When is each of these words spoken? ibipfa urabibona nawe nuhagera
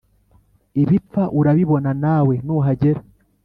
ibipfa 0.81 1.23
urabibona 1.39 1.91
nawe 2.03 2.35
nuhagera 2.45 3.01